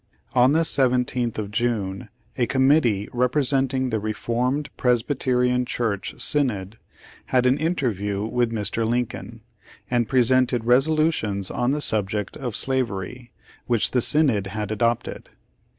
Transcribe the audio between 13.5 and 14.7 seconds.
which the Synod